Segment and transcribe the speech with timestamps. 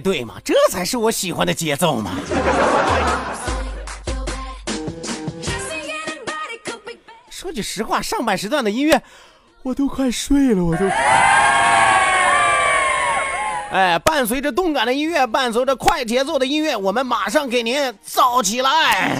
[0.00, 2.12] 对嘛，这才是我喜欢的节奏嘛！
[7.30, 9.02] 说句实话，上半时段的音乐
[9.62, 10.84] 我都快睡了，我都。
[13.72, 19.16] 哎，伴随着动感的音乐，伴随着快节奏的音乐，我们马上给您燥起来！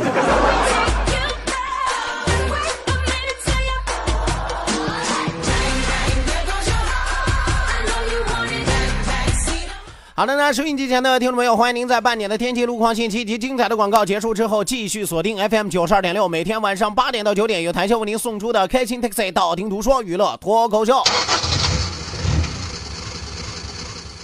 [10.21, 21.03] 好的呢，收音机前的听众朋友，欢迎您在半点的天气路况信息及精彩的广告结束之后，继续锁定 FM 九十二点六，每天晚上八点到九点，由谭笑为您送出的开心 Taxi 道听途说娱乐脱口秀。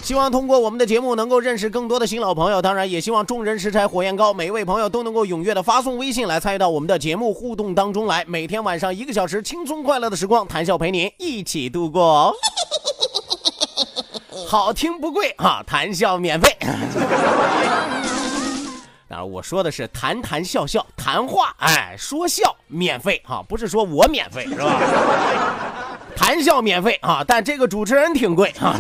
[0.03, 8.23] 希望通过我们的节目能够认识更多的新老朋友，当然也希望众人拾柴火焰高，每一位朋友都能够踊跃的发送微信来参与到我们的节目互动当中来。
[8.29, 12.35] 每天晚上一个小时轻松快乐的时光，谈笑陪您一起度过哦。
[14.49, 16.57] 好听不贵啊，谈笑免费。
[19.09, 24.81] 当然，我说的是谈谈笑笑，谈话哎，说笑免费哈，不是说我免费是吧？
[26.17, 28.77] 谈笑免费啊，但这个主持人挺贵啊。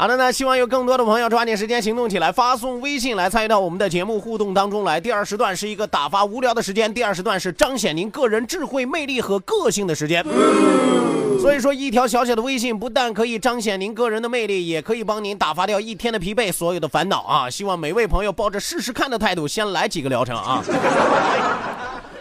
[0.00, 5.00] 好的呢，希望有更多的朋友抓紧时间行动起来，发送微信来参与到我们的节目互动当中来。
[5.00, 10.24] 第二时段是一个打发无聊的时间，第二时段是彰显您个人智慧、魅力和个性的时间。
[11.40, 17.50] 所以说，一条小小的微信不但可以彰显您个人的魅力，也可以帮您打发掉一天的疲惫、所有的烦恼啊！
[17.50, 20.62] 希望每位朋友抱着试试看的态度，先来几个疗程啊。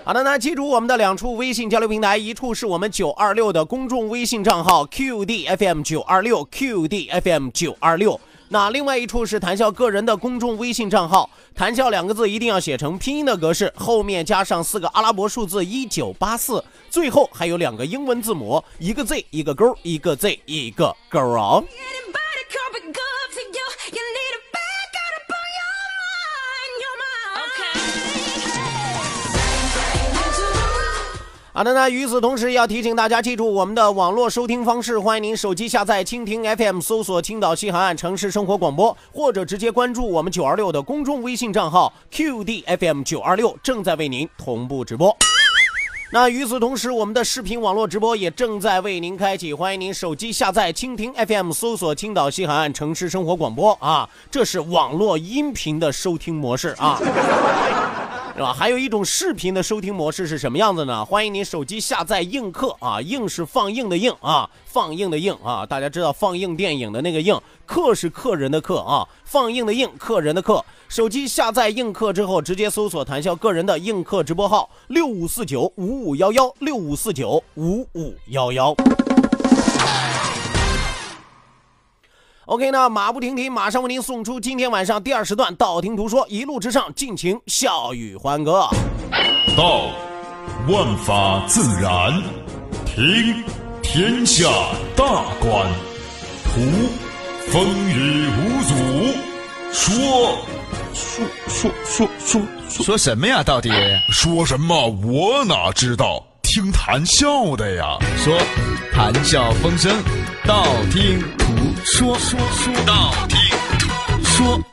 [0.07, 21.61] 好的，那记住我们的两处微信交流平台，一处是我们九二六的公众微信账号 QDFM 九二六 QDFM 九二六，那另外一处是谈笑个人的公众微信账号，谈笑两个字一定要写成拼音的格式，后面加上四个阿拉伯数字一九八四，最后还有两个英文字母，一个 Z 一个勾，一个 Z 一个勾哦。
[31.57, 45.17] 好的，那与此同时要提醒大家记住我们的网络收听方式，欢迎您手机下载蜻蜓 FM，搜索青岛西海岸城市生活广播，或者直接关注我们九二六的公众微信账号 QDFM 九二六，正在为您同步直播。
[46.11, 56.99] 那与此同时，我们的视频网络直播也正在为您开启，欢迎您手机下载蜻蜓 FM，搜索青岛西海岸城市生活广播啊，这是网络音频的收听模式啊。
[58.37, 58.53] 是吧？
[58.53, 61.03] 还有一种视频的收听模式是什么样子呢？
[61.03, 70.63] 欢迎您手机下载映客啊，映是放映的映啊，放映的映啊，大家知道放映电影的那个映，客是客人的客啊，放映的映，客人的客。
[70.87, 78.75] 手机下载映客之后，直接搜索谈笑个人的映客直播号六五四九五五幺幺六五四九五五幺幺。
[82.47, 88.69] OK 那，马不停蹄，马上为您送出今天晚上第二时段《道听途说》，一路之上尽情笑语欢歌。
[89.57, 89.89] 道，
[90.69, 92.09] 万法自然；
[92.85, 93.43] 听，
[93.83, 94.47] 天下
[94.95, 95.03] 大
[95.41, 95.67] 观；
[96.45, 96.61] 图，
[97.49, 98.73] 风雨无阻；
[99.73, 100.37] 说，
[100.93, 103.43] 说说说说说什么呀？
[103.43, 103.69] 到底
[104.09, 104.87] 说什么？
[105.05, 106.25] 我哪知道？
[106.43, 107.97] 听谈笑的呀。
[108.15, 108.33] 说，
[108.93, 109.91] 谈笑风生，
[110.47, 111.45] 道听途。
[111.83, 113.37] 说说说，道听
[113.77, 114.63] 途说。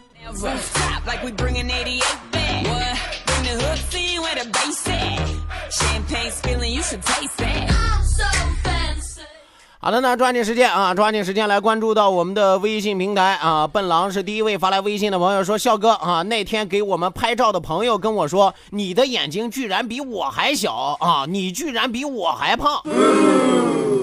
[9.81, 13.67] 好的，那抓紧时间啊，抓紧时间来关注到我们的微信平台啊。
[13.67, 22.81] 笨狼是第一位发来微信的朋友，说笑哥啊，那天给我们拍照的朋友跟我说，你的眼睛居然比我还小啊，你居然比我还胖。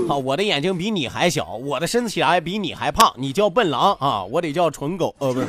[0.08, 5.48] 好，我的眼睛比你还小，我的身材比你还胖，你叫笨狼啊，我得叫蠢狗，呃，不是。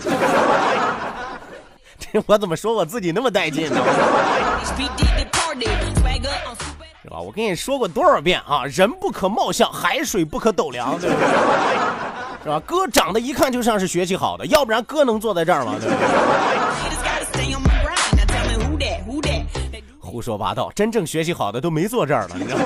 [1.99, 3.76] 这 我怎么说我自己那么带劲呢？
[7.02, 7.19] 是吧？
[7.19, 8.64] 我跟你说过多少遍啊？
[8.66, 11.26] 人不可貌相，海水不可斗量，对不对？
[12.44, 12.60] 是吧？
[12.64, 15.75] 哥长得一看就像是学习好的，要不然哥能坐在这儿吗？
[15.81, 15.96] 对不
[19.20, 19.44] 对？
[20.00, 20.70] 胡说八道！
[20.75, 22.64] 真正学习好的都没坐这儿呢，你知道吗？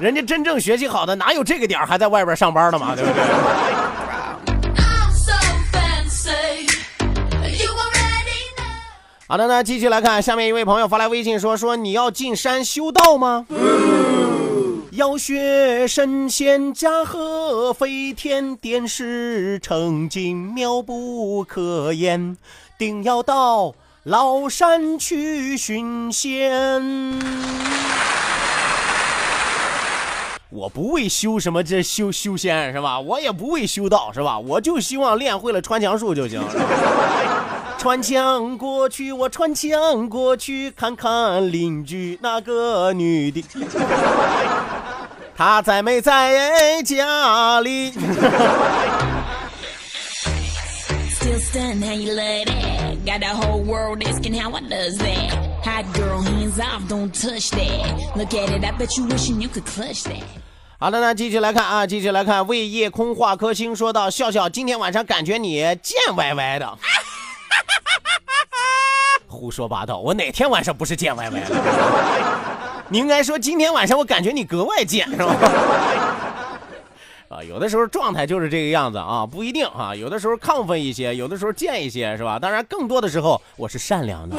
[0.00, 2.94] 人家真正学习好的哪有这个点还在外边上班的嘛？
[2.96, 3.20] 对不对？
[9.28, 13.46] 好的，那继续来看下面一位朋友发来微信说：“说你要进山修道吗？
[13.50, 22.36] 嗯要学神仙驾鹤飞天，点石成金妙不可言，
[22.76, 23.72] 定要到
[24.06, 26.82] 崂山去寻仙。”
[30.50, 32.98] 我不为修什么这修修仙是吧？
[32.98, 34.36] 我也不为修道是吧？
[34.38, 36.42] 我就希望练会了穿墙术就行。
[37.78, 43.44] 穿墙过去，我穿墙过去，看看邻居那个女的，
[45.36, 47.92] 她在没在家里？
[60.78, 62.46] 好的，那继续来看啊，继续来看。
[62.46, 66.66] 为夜空画颗星说道：“笑笑，今天晚上感觉你贱歪歪的。
[69.28, 69.98] ”胡说八道！
[69.98, 71.50] 我哪天晚上不是贱歪歪了？
[72.88, 75.36] 你应该说今天晚上我感觉你格外贱，是吧？
[77.28, 79.94] 啊，有的时候状态就是这个样子啊，不一定啊。
[79.94, 82.38] 有的时候亢奋一些，有的时候贱一些，是吧？
[82.38, 84.36] 当然，更多的时候我是善良的。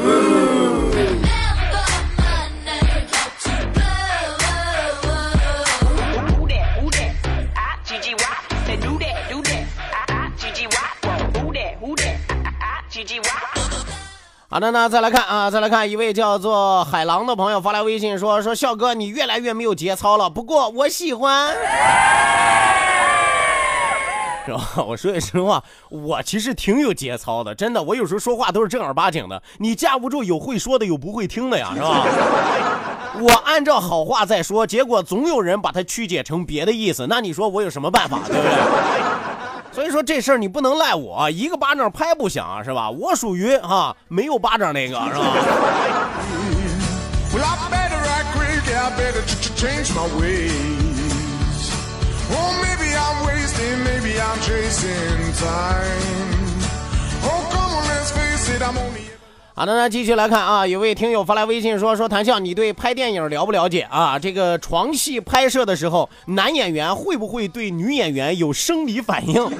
[14.53, 20.29] 好的，那再来看啊，再来看一位叫做海狼的朋友发来微信说：“说笑哥，你越来越没有节操了。
[20.29, 21.55] 不过我喜欢，
[24.45, 24.83] 是吧？
[24.85, 27.81] 我说句实话，我其实挺有节操的，真的。
[27.81, 29.41] 我有时候说话都是正儿八经的。
[29.59, 32.05] 你架不住有会说的，有不会听的呀， 是吧？
[33.21, 37.07] 我按照好话在说，结果总有人把它曲解成别的意思。
[37.07, 38.51] 那你说我有什么办法，对不对？”
[39.71, 42.89] 所以说这事儿你不能赖我，一个巴掌拍不响，是吧？
[42.89, 45.25] 我属于哈没有巴掌那个，是吧？
[59.53, 64.17] 好的，那继续来看啊，有位听友发来微信说说谭笑，你对拍电影了不了解啊？
[64.17, 69.51] 这个床戏拍摄的时候，男演员会不会对女演员有生理反应？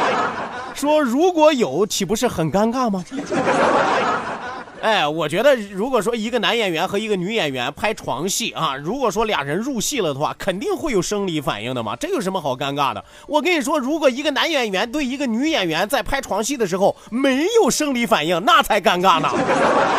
[0.74, 3.04] 说如果有，岂不是很尴尬吗？
[4.88, 13.04] 哎，我觉得如果说一个男演员和一个女演员拍床戏啊，如果说俩人入戏了的话，肯定会有生理反应的嘛，这有什么好尴尬的？
[13.26, 19.28] 我跟你说，如果一个男演员对一个女演员在拍床戏的时候没有生理反应，那才尴尬呢。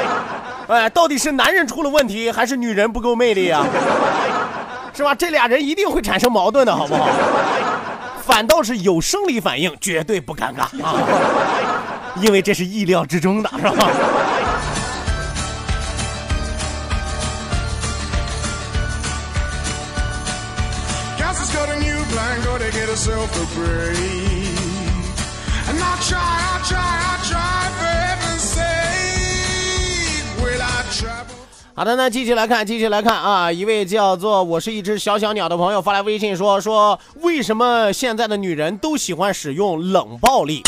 [0.70, 3.64] 哎，到底是男人出了问题，还是女人不够魅力啊？
[4.96, 5.14] 是吧？
[5.14, 7.08] 这俩人一定会产生矛盾的，好不好？
[8.26, 10.96] 反倒是有生理反应，绝对不尴尬啊，
[12.22, 13.88] 因为这是意料之中的，是吧？
[31.76, 33.50] 好的，那继续来看，继续来看啊！
[33.50, 40.62] 一位叫做“我是一只小小鸟”的朋友发来微信说：“说为什么现在的女人都喜欢使用冷暴力？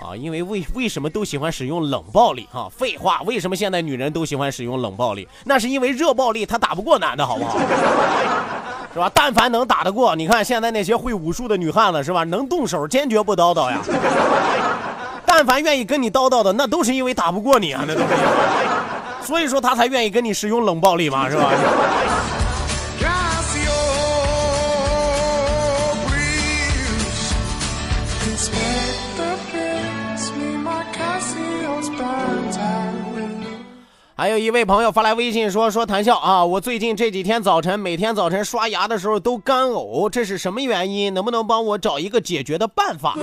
[0.00, 2.46] 啊，因为为为什么都喜欢使用冷暴力？
[2.52, 5.26] 哈，废话，为什么现在女人都喜欢使用冷暴力？
[5.44, 7.58] 那是因为热暴力她打不过男的，好不好？
[8.94, 9.10] 是吧？
[9.12, 12.22] 但凡能打得过，你看现在那些会武术的女汉子，是吧？
[12.24, 13.78] 能动手，坚决不叨叨呀。
[15.26, 18.06] 但凡愿意跟你叨叨的，那都是因为打不过你啊，那都是。”
[19.20, 21.50] 所以说他才愿意跟你使用冷暴力嘛，是吧？
[34.16, 41.12] 还有一位朋友发来微信说：“说谈笑啊，我最近这几天早晨每天早晨刷牙的时候都干呕，这是什么原因？
[41.12, 43.16] 能不能帮我找一个解决的办法？”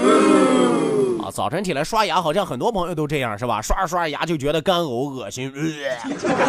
[1.24, 3.62] 啊，早晨起来刷牙，好像很多朋友都这样，是吧？
[3.62, 5.50] 刷着刷着牙就觉得干呕、恶心。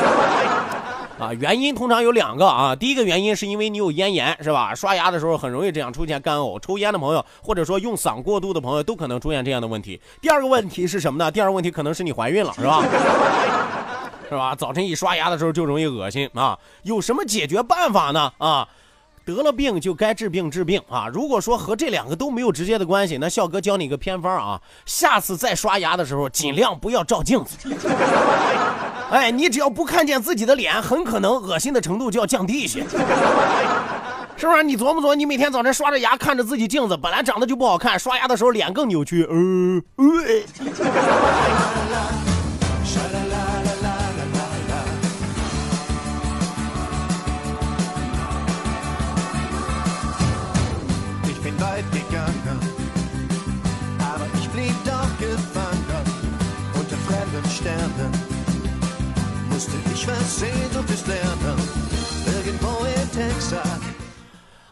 [1.20, 2.75] 啊，原因通常有两个啊。
[2.75, 4.75] 第一个原因是因为你有咽炎，是吧？
[4.75, 6.58] 刷牙的时候很容易这样出现干呕。
[6.58, 10.00] 抽烟的朋友，或者说用嗓过度的朋友，都可能出现这样的问题。
[10.20, 11.30] 第二个问题是什么呢？
[11.30, 12.82] 第二个问题可能是你怀孕了，是吧？
[14.32, 14.54] 是吧？
[14.54, 16.58] 早晨一刷牙的时候就容易恶心啊。
[16.84, 18.32] 有什么解决办法呢？
[18.38, 18.66] 啊，
[19.26, 21.06] 得了病就该治病治病啊。
[21.12, 24.58] 如果说和这两个都没有直接的关系，那笑哥教你一个偏方啊。
[24.86, 27.58] 下次再刷牙的时候，尽量不要照镜子。
[29.12, 32.80] 哎，你只要不看见自己的脸，很可能恶心的程度就要降低一些，
[34.38, 34.62] 是不是？
[34.62, 39.82] 你琢磨琢磨，你每天早晨刷着牙，看着自己镜子，本来长得就不好看，刷牙的时候脸更扭曲，呃，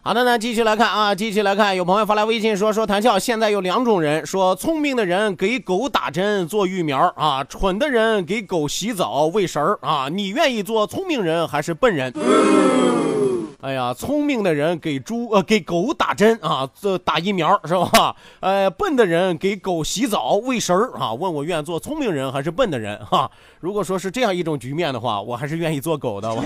[0.03, 12.13] 好的那，继续来看啊，继续来看，有朋友发来微信说说谈笑，现在有两种人，说聪明的人给狗打针做疫苗啊，蠢的人给狗洗澡喂食儿啊，你愿意做聪明人还是笨人？
[13.63, 18.17] 哎呀，聪明的人给猪呃给狗打针啊，这打疫苗是吧？
[18.41, 23.31] 呃， 笨的人给狗洗澡喂食儿啊，问我愿做聪明人还是笨的人哈？
[23.61, 26.43] 如果说是这样一种局面的话，我还是愿意做狗的，我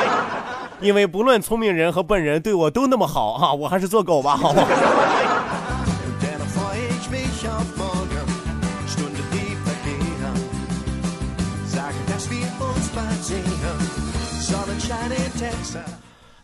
[0.80, 4.60] 因为不论聪明人和笨人对我都那么好啊，我还是做狗吧，好不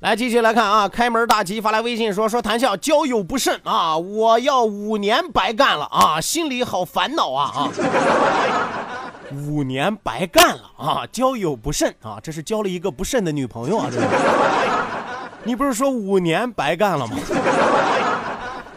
[0.07, 7.69] 来继续来看啊，开门大吉发来微信说说谈笑交友不慎啊，我要五年白干了啊，心里好烦恼啊啊，
[9.35, 14.07] 五年白干了啊，交友不慎啊，这是交了一个不慎的女朋友啊，这是，
[15.43, 17.17] 你不是说五年白干了吗？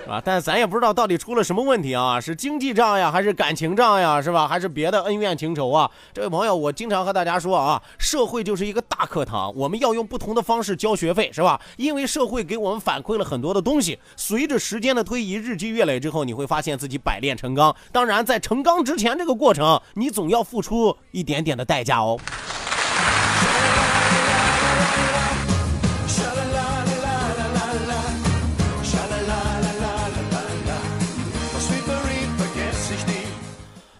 [0.09, 4.47] 啊，但咱也不知道到底出了什么问题啊，是经济账呀，还是感情账呀，是吧？
[4.47, 5.89] 还是别的恩怨情仇啊？
[6.11, 11.61] 这位朋友，我经常和大家说啊，社会就是一个大课堂，我们要用不同的方式交学费，是吧？
[11.77, 17.75] 因为社会给我们反馈了很多的东西，随着时间的推移，日积月累之后，你会发现自己百炼成钢。
[17.91, 22.19] 当然，在成钢之前这个过程，你总要付出一点点的代价哦。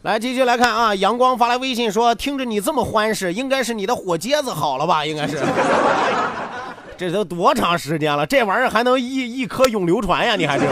[0.09, 5.05] 来继续来看啊，阳光发来微信说：“听着你这么欢实，应该是你的火疖子好了吧？
[5.05, 5.37] 应该是，
[6.97, 8.25] 这都多长时间了？
[8.25, 10.35] 这玩意儿还能一一颗永流传呀？
[10.35, 10.71] 你还知道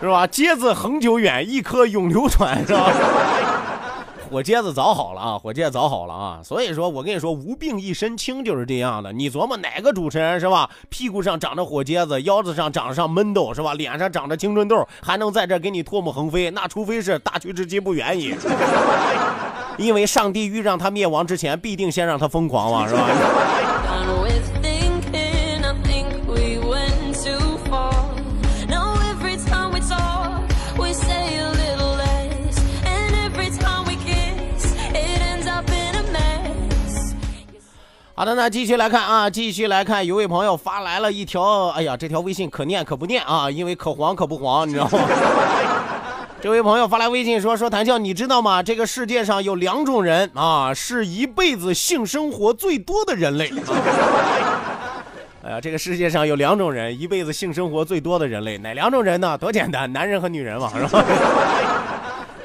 [0.00, 0.26] 是吧？
[0.26, 2.90] 疖子恒久远，一颗永流传是吧？”
[4.28, 9.12] 火疖子早好了啊，火疖子早好了啊，所以说我跟你说，无病一身轻就是这样的。
[9.12, 10.68] 你琢磨哪个主持人是吧？
[10.90, 13.74] 屁股上长着火疖子，腰子上长上闷痘是吧？
[13.74, 16.50] 脸上长着青春痘，还能在这给你唾沫横飞？
[16.50, 18.34] 那除非是大趋之期不远矣。
[19.78, 23.08] 因为上帝欲让他灭亡之前，必定先让他疯狂嘛，是吧？
[38.18, 44.98] 好的，那继续来看啊，继续来看，有位朋友发来了一条，哎呀，这条微信可念可不念啊，因为可黄可不黄，你知道吗？
[46.42, 48.60] 这位朋友发来微信说说谭笑，你知道吗？
[48.60, 53.52] 这个世界上有两种人啊，是一辈子性生活最多的人类。
[55.44, 59.38] 哎呀，这个世界上有两种人，一辈子性生活最多的人类，哪两种人呢？
[59.38, 61.04] 多简单，男人和女人嘛，是吧？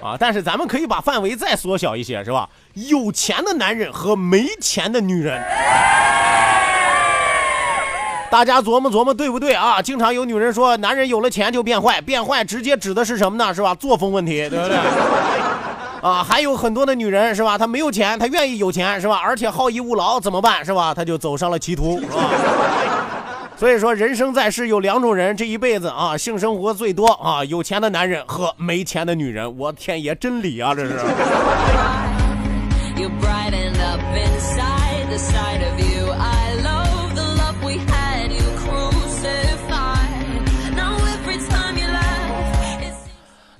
[0.03, 2.49] 啊，但是咱们可以把范围再缩小一些，是吧？
[2.73, 5.41] 有钱的男人和没钱的女人，
[8.29, 9.81] 大家琢磨琢磨对不对啊？
[9.81, 13.53] 经常有女人说，男人有了钱就变坏，变坏直接指的是什么呢？
[13.53, 13.73] 是吧？
[13.75, 14.77] 作风问题，对不对？
[16.01, 17.57] 啊，还有很多的女人是吧？
[17.57, 19.21] 她没有钱，她愿意有钱是吧？
[19.23, 20.93] 而且好逸恶劳，怎么办是吧？
[20.93, 22.23] 她就走上了歧途，是吧？
[23.55, 29.57] 所以说，人生在世有两种人，这一辈子啊，性生活最多啊，有钱的男人和没钱的女人。
[29.57, 30.99] 我天爷，真理啊，这是。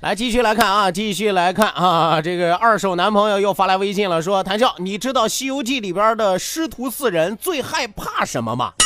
[0.00, 8.74] 来继续来看啊，继续来看啊，这个二手男朋友又发来微信了，说谭笑，你知道《西游记》里边的师徒四人最害怕什么吗？《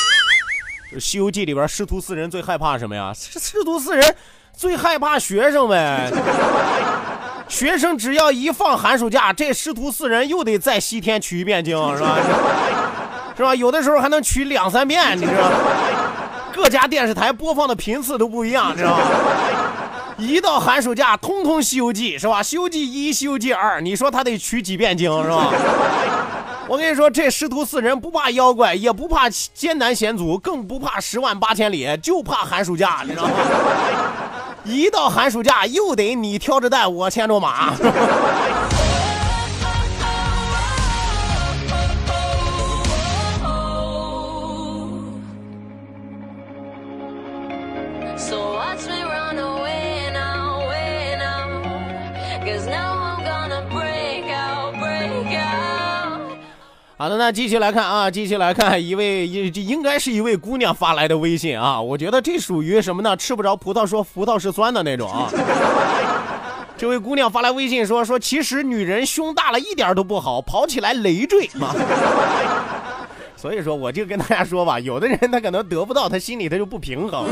[0.98, 3.12] 西游记》里边师徒四人最害怕什么呀？
[3.16, 4.14] 师徒四人
[4.56, 6.10] 最害怕学生呗。
[7.48, 12.16] 学生只要一放寒暑假，这师徒四人又得在西天取一遍经，是吧？
[13.36, 13.54] 是吧？
[13.54, 15.50] 有的时候还能取两三遍，你知道？
[16.52, 19.04] 各家电视台播放的频次都不一样，知道吗？
[20.18, 22.40] 一到寒暑假，通通《西游记》是吧？
[22.42, 25.52] 《西游记一》《西游记二》，你说他得取几遍经是吧？
[26.68, 33.30] 我跟你说，这师徒四人不怕妖怪，也不怕艰难险阻，更不怕十万八千里，就怕寒暑假，你知道吗？
[34.64, 37.72] 一到寒暑假，又得你挑着担，我牵着马。
[57.00, 61.80] 好的，那继续来看啊，继续来看 一位，这应该是一位姑娘发来的微信啊。
[61.80, 63.16] 我觉得这属于什么呢？
[63.16, 65.30] 吃不着葡萄说葡萄是酸的那种啊。
[66.76, 71.70] 这位姑娘发来微信说说，其实女人胸大了一点都不好，跑起来累赘啊。
[73.38, 77.26] 所以说，我就跟大家说吧，有的人他可能得不到，他心里他就不平衡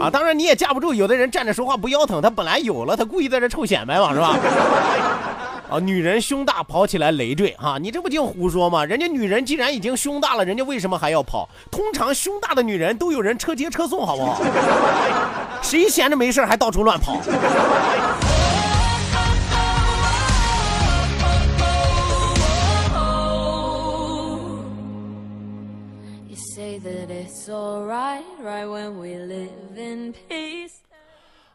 [0.00, 0.08] 啊。
[0.08, 4.34] 当然你也架不住，有的人站着说话不腰疼，他本来有了，他故意在这臭显摆嘛，是吧？
[5.68, 8.84] 啊，女人胸大跑起来累赘哈，你这不净胡说吗？
[8.84, 11.48] 人家女人既然已经胸大了，人家为什么还要跑？
[11.70, 14.40] 通常胸大的女人都有人车接车送，好不好？
[15.62, 17.20] 谁闲着没事还到处乱跑？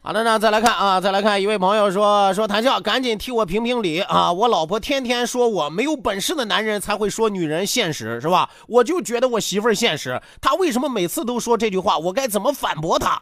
[0.03, 4.33] 好的，那再来看啊，再来看一位朋友说说谭笑，赶紧替我评评理啊！
[4.33, 8.49] 我老婆天天说我没有本事的男人才会说女人现实，是吧？
[8.67, 11.99] 我就觉得我媳妇儿现实，她为什么每次都说这句话？
[11.99, 13.21] 我该怎么反驳她？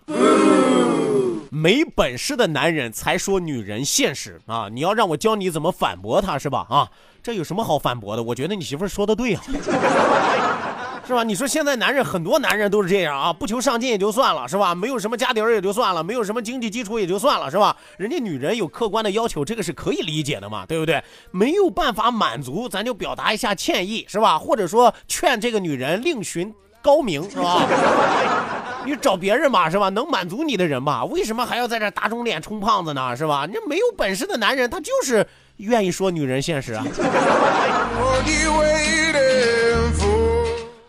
[1.52, 4.70] 没本事的男人才说女人现实啊！
[4.72, 6.66] 你要让我教你怎么反驳她，是吧？
[6.70, 6.88] 啊，
[7.22, 8.24] 这有什么好反驳的？
[8.24, 9.42] 我觉得你媳妇儿说的对呀。
[11.10, 11.24] 是吧？
[11.24, 14.76] 你说现在男人很多男人都是这样啊，不求上进也就算了，是吧？
[14.76, 17.76] 没有什么家底儿也就算了，没有什么经济基础也就算了，是吧？
[17.98, 21.04] 人家女人有客观的要求，这个是可以理解的嘛，对不对？
[21.32, 24.38] 没有办法满足，咱就表达一下歉意，是吧？
[24.38, 27.66] 或者说劝这个女人另寻高明，是吧？
[28.86, 29.90] 你找别人吧，是吧？
[29.90, 31.06] 能满足你的人吧？
[31.06, 33.18] 为什么还要在这打肿脸充胖子呢？
[33.18, 33.48] 是吧？
[33.52, 35.26] 那没有本事的男人，他就是
[35.58, 36.86] 愿意说女人现实啊。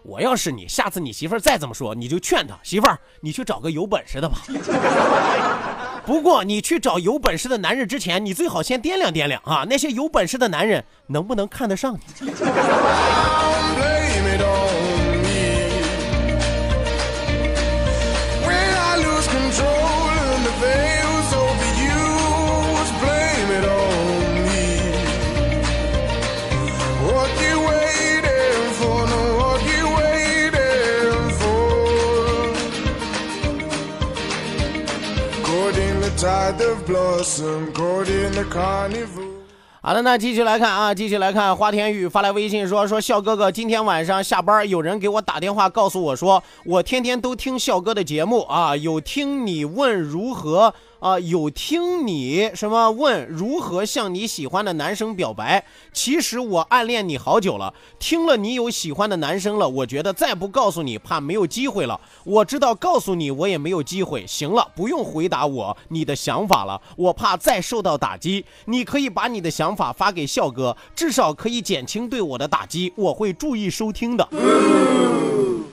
[0.03, 4.39] 我要是你，下次你媳妇儿再这么说，你就劝她媳妇儿，你去找个有本事的吧。
[6.07, 12.01] 不过你去找有本事的男人之前，你最好先掂量掂量啊，那些有本事的男人能不能看得上你。
[39.83, 41.57] 好的，那继续来看啊，继续来看。
[41.57, 55.65] 花田雨发来微信说：“说笑哥哥，今天晚上下班，有人给我打电话，告诉我说，我天天都听笑哥的节目啊，有听你问如何。”啊，有听你什么问如何向你喜欢的男生表白？
[55.95, 61.99] 其实我暗恋你好久了，听了你有喜欢的男生了，我觉得再不告诉你，怕没有机会了。
[62.25, 64.27] 我知道告诉你我也没有机会。
[64.27, 68.45] 行了，不用回答我你的想法了，我怕再受到打击。
[68.67, 74.29] 你可以把你的想法发给笑哥，至少可以减轻对我的打击，我会注意收听的。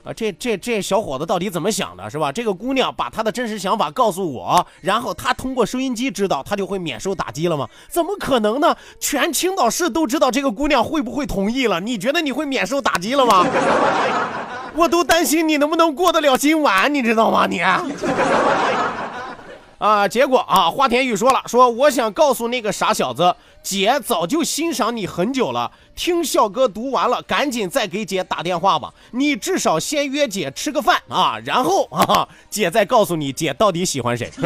[0.04, 2.32] 啊，这这这小伙子到底怎么想的，是吧？
[2.32, 7.68] 这个姑娘把她的真实想法告诉我，然后他通过收音机知道，他就会免受打击了吗？
[7.90, 8.76] 怎么可能呢？
[9.00, 11.80] 全青岛市都知道这个姑娘会不会同意了？
[11.80, 13.44] 你觉得你会免受打击了吗？
[14.74, 17.46] 我都担心你能不能过得了今晚，你知道吗？
[17.46, 17.60] 你。
[19.78, 25.70] 啊，结果啊，花田雨说了，说我想告诉那个傻小子，姐早就欣赏你很久了。
[25.94, 28.94] 听笑哥读完了，赶紧再给姐打电话吧。
[29.10, 34.30] 你至少先约姐吃个饭啊，然后啊，姐再告诉你姐到底喜欢谁。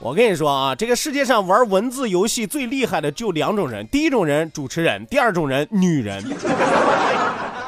[0.00, 6.22] 我跟你说啊，这个世界上玩文字游戏最厉害的就两种人，第一种人主持人，第二种人女人。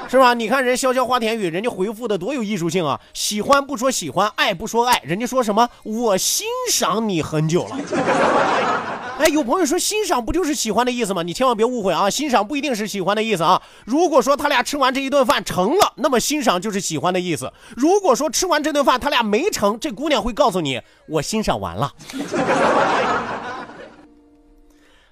[0.09, 0.35] 是吧？
[0.35, 3.01] 你看人潇潇花田雨，人家回复的多有艺术性啊！
[3.13, 5.69] 喜欢不说喜欢，爱不说爱，人家说什么？
[5.83, 7.77] 我欣赏你很久了。
[9.19, 11.23] 哎，有朋友说欣赏不就是喜欢的意思吗？
[11.23, 13.61] 你千万别误会啊，欣赏不一定是喜欢的意思啊。
[13.85, 17.53] 如果说他俩吃完这一顿饭成了，那么欣赏就是喜欢的意思。
[17.77, 21.93] 如果说吃完这顿饭他俩没成，这姑娘会告诉你我欣赏完了。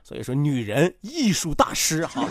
[0.07, 2.27] 所以说，女人艺术大师哈。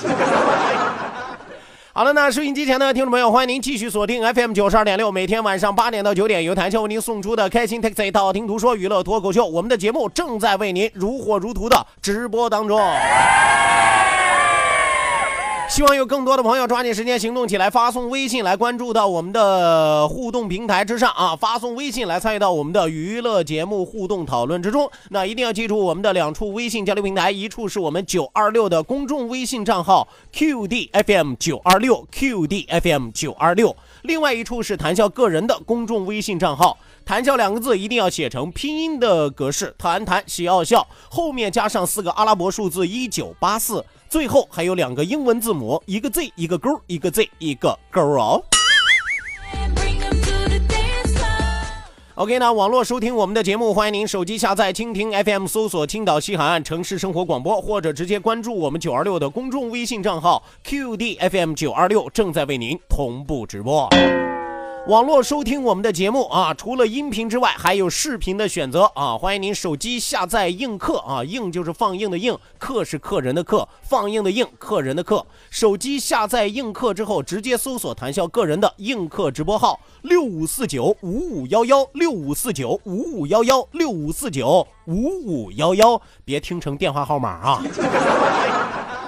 [1.96, 12.82] 好了，那收音机前的听众朋友，欢迎您继续锁定 FM 九十二点六，每天晚上八点到九点，由谭笑为您送出的开心 Taxi 道听途说娱乐脱口秀，我们的节目正在为您如火如荼的直播当中。
[15.74, 21.36] 希望有更多的朋友抓紧时间行动起来，发送微信来关注到我们的互动平台之上啊！
[21.36, 24.88] 发送微信来参与到我们的娱乐节目互动讨论之中。
[25.10, 36.78] 那一定要记住我们的两处微信交流平台，一处是我们九二六的公众微信账号 QDFM 九二六 QDFM 九二六，另外一处是谈笑个人的公众微信账号。
[37.04, 43.84] 谈笑两个字一定要写成拼音的格式，谈谈喜傲笑，后面加上四个阿拉伯数字一九八四。
[44.14, 48.40] 最后还有两个英文字母，一个 Z 一个勾，一个 Z 一个勾哦。
[52.14, 63.90] OK，那网络收听我们的节目，欢迎您手机下载蜻蜓 FM，搜索青岛西海岸城市生活广播，或者直接关注我们九二六的公众微信账号 QDFM 九二六，正在为您同步直播。
[64.88, 69.18] 网络收听我们的节目啊，除了音频之外，还有视频的选择啊！
[69.18, 75.26] 欢迎您手机下载映客啊，映就是放映的映，客是客人的客，放映的映，客人的客。
[75.50, 87.64] 手机下载映客之后，直接搜索谈笑个人的映客直播号六五四九五五幺幺六五四九五五幺幺六五四九五五幺幺，别听成电话号码啊，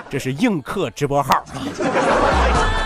[0.10, 2.85] 这是映客直播号啊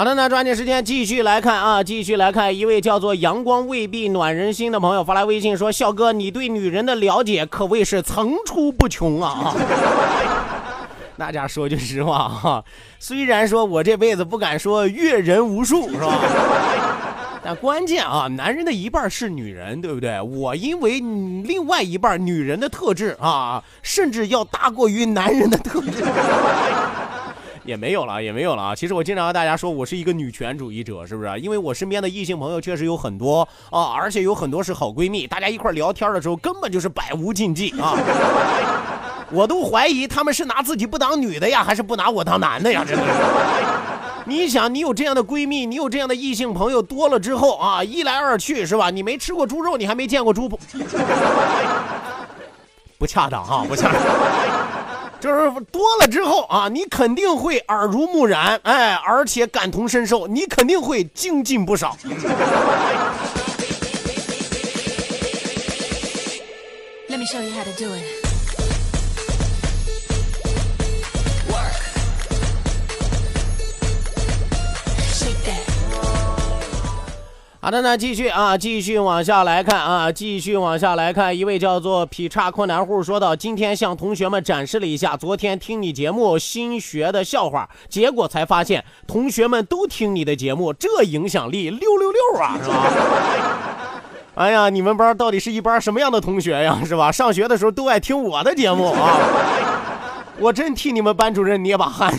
[0.00, 9.54] 好的，那抓紧时间继续来看啊，继续来看一位叫做“阳光未必暖人心”的朋友发来微信说：“笑哥，你对女人的了解可谓是层出不穷啊！”
[11.18, 12.64] 大家说句实话哈，
[12.98, 16.14] 虽然说我这辈子不敢说阅人无数，是吧？
[17.44, 20.18] 但关键啊，男人的一半是女人，对不对？
[20.18, 20.98] 我因为
[21.44, 26.02] 另外一半女人的特质啊，甚至要大过于男人的特质。
[27.64, 28.74] 也没有了，也没有了啊！
[28.74, 31.38] 其实我经常和大家说，我是一个女权主义者，是不是？
[31.40, 37.96] 因为我身边的异性朋友确实有很多啊，而且有很多是好闺蜜，大家一块聊天的时候根本就是百无禁忌啊！
[39.30, 42.84] 我都怀疑他们是拿自己不当女的呀，还是不拿我当男的呀？
[42.86, 43.04] 真的。
[44.26, 48.90] 你想，你有这样的闺蜜，你有这样的异性朋友多了之后啊，一来二去是吧？
[48.90, 50.58] 你没吃过猪肉，你还没见过猪不？
[52.98, 54.59] 不恰当啊，不恰当。
[55.20, 61.96] 就是多了之后啊你肯定会耳濡目染哎而且感同身受你肯定会精进不少。
[67.08, 68.19] Let me show you how to do it.
[77.62, 81.36] 好的，那继续啊，继续往下来看啊，继续往下来看。
[81.36, 92.86] 一位叫做劈叉困难户说道：“今天向同学们展示了一下昨天听你节目新学的笑话，结果才发现同学们都听你的节目，这影响力六六六啊，是吧？
[94.36, 97.12] 哎呀，你们班到底是一班什么样的同学呀，是吧？
[97.12, 99.18] 上学的时候都爱听我的节目啊，
[100.38, 102.10] 我真替你们班主任捏把汗。”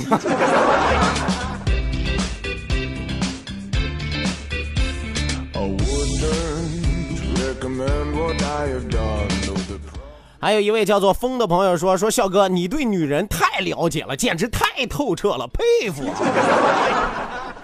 [10.39, 16.03] 还有一位叫做风的朋友说：“说笑哥，你对女人太了解了，简直太透彻了，佩服。”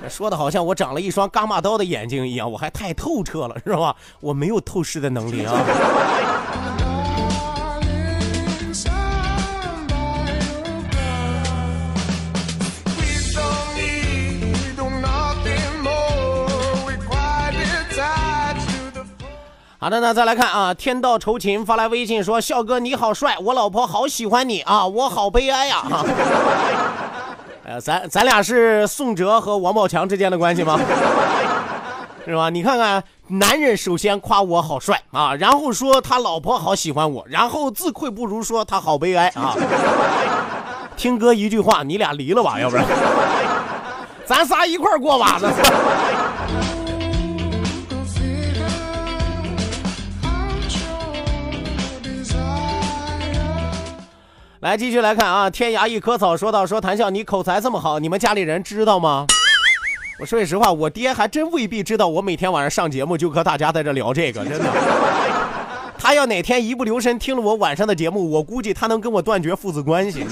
[0.07, 3.95] 说的好像我长了一双伽马刀的眼睛一样，我还太透彻了，是吧？
[4.19, 5.53] 我没有透视的能力啊。
[19.79, 25.83] 好的，那再来看啊，天道酬勤发来微信说：“笑哥你好帅，我老婆好喜欢你啊，我好悲哀呀。
[27.63, 30.79] ”哎，咱咱俩是宋哲和王宝强之间的关系吗？
[32.25, 32.49] 是吧？
[32.49, 39.53] 你看看，男人首先夸我好帅啊，然后说他老婆好喜欢我，然后自愧不如说他好悲哀啊。
[40.97, 42.83] 听哥一句话，你俩离了吧，要不然
[44.25, 45.37] 咱仨一块过吧。
[45.39, 45.49] 那
[54.59, 59.27] 来继续来看啊，天涯一棵草说到说谭笑，你口才这么好，你们家里人知道吗？
[60.19, 64.65] 我说句实话，我爹还真未必知道我每天晚上上节目就和大家在这聊这个，真的。
[65.99, 70.25] 他要哪天一不留神听了我晚上的节目，我估计他能跟我断绝父子关系。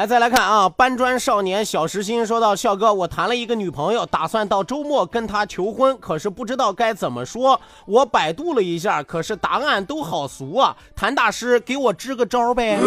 [0.00, 0.66] 来，再来看啊！
[0.66, 7.60] 搬砖少年小石心说到：笑哥，我谈了一个女朋友，打算到周末跟她求婚，可是不知道该怎么说。
[7.84, 10.74] 我百度了一下，可是答案都好俗啊！
[10.96, 12.78] 谭大师，给我支个招呗。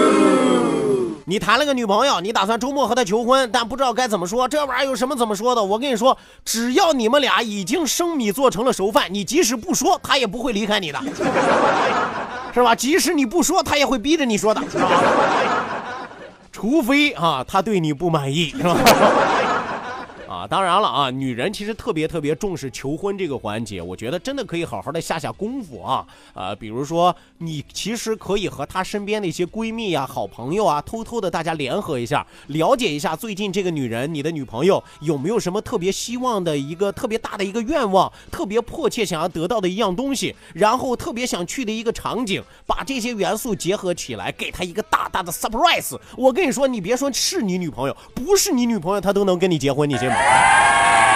[1.25, 5.63] 你谈了个女朋友，你打算周末和她求婚，但不知道该怎么说，这玩意儿有什么怎么说的？
[5.63, 10.99] 我跟你说，只要你们俩已经生米做成了熟饭，你即使不说，她也不会离开你的，
[12.51, 12.73] 是吧？
[12.73, 14.59] 即使你不说，她也会逼着你说的，
[16.53, 18.77] 除非啊，他对你不满意，是吧？
[20.47, 26.05] 当然了啊，女人其实特别特别重视求婚这个环节，我觉得真的可以好好的下下功夫啊。
[26.33, 45.97] 呃，比如说你其实可以和她身边的一些闺蜜啊、好朋友啊，偷偷的大家联合一下，了解一下最近这个女人，你的女朋友有没有什么特别希望的一个特别大的一个愿望，特别迫切想要得到的一样东西，然后特别想去的一个场景，把这些元素结合起来，给她一个大大的 surprise。
[46.17, 50.15] 我跟你说，你别说是你女朋友，不是你女朋友，她都能跟你结婚，你信吗？
[50.33, 51.12] Yeah.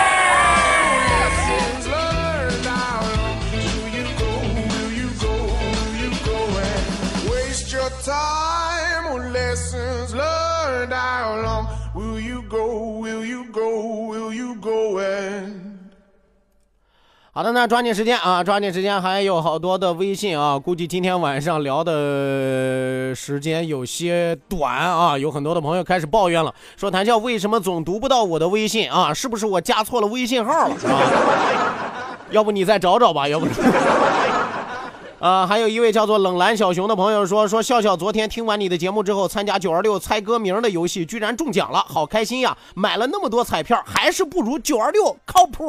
[17.38, 29.14] 好的，那抓紧时间啊，抓紧时间，还有好多的微信啊，估计今天晚上聊的时间有些短啊，有很多的朋友开始抱怨了，说谭笑为什么总读不到我的微信啊？
[29.14, 30.74] 是不是我加错了微信号了？
[30.90, 32.18] 啊？
[32.32, 33.46] 要不你再找找吧，要不。
[35.24, 42.58] 啊，还有一位叫做冷蓝小熊的朋友说，说笑笑昨天听完你的节目之后，参加九二六猜歌名的游戏，居然中奖了，好开心呀！
[42.74, 45.64] 买了那么多彩票，还是不如九二六靠谱。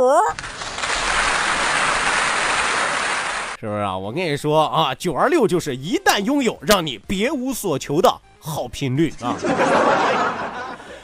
[3.60, 3.98] 是不是啊？
[3.98, 9.34] 我跟你说啊九二六就是一旦拥有让你别无所求的好频率啊。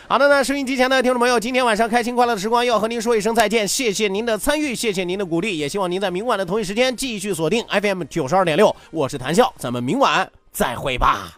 [0.06, 11.32] 好的那收音机前的听众朋友今天晚上开心快乐的时光要和您说一声再见谢谢您的参与谢谢您的鼓励也希望您在明晚的同一时间继续锁定 fm 九十二点六我是谭笑咱们明晚再会吧。